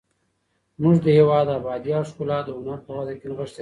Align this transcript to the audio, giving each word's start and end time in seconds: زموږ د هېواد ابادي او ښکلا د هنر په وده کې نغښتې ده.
زموږ 0.75 0.95
د 1.05 1.07
هېواد 1.17 1.47
ابادي 1.57 1.91
او 1.99 2.03
ښکلا 2.09 2.37
د 2.43 2.49
هنر 2.57 2.79
په 2.85 2.91
وده 2.97 3.13
کې 3.19 3.25
نغښتې 3.29 3.57
ده. 3.59 3.59